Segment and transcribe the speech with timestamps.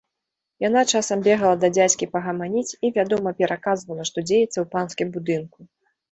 [0.67, 5.59] Яна часам бегала да дзядзькі пагаманіць і, вядома, пераказвала, што дзеецца ў панскім будынку.